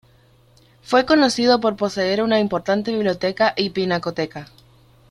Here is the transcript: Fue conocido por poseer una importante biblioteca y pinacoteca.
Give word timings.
Fue 0.81 1.05
conocido 1.05 1.59
por 1.61 1.75
poseer 1.75 2.23
una 2.23 2.39
importante 2.39 2.91
biblioteca 2.91 3.53
y 3.55 3.69
pinacoteca. 3.69 4.47